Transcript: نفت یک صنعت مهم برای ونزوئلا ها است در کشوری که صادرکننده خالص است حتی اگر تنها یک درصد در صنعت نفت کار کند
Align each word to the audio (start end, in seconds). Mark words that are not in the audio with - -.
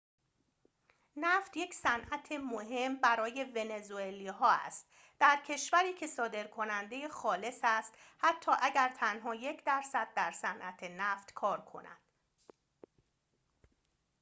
نفت 1.15 1.57
یک 1.57 1.73
صنعت 1.73 2.31
مهم 2.31 2.95
برای 2.95 3.43
ونزوئلا 3.55 4.31
ها 4.33 4.51
است 4.51 4.87
در 5.19 5.39
کشوری 5.47 5.93
که 5.93 6.07
صادرکننده 6.07 7.07
خالص 7.09 7.59
است 7.63 7.93
حتی 8.17 8.51
اگر 8.61 8.89
تنها 8.89 9.35
یک 9.35 9.63
درصد 9.65 10.07
در 10.15 10.31
صنعت 10.31 10.83
نفت 10.83 11.33
کار 11.33 11.61
کند 11.61 11.99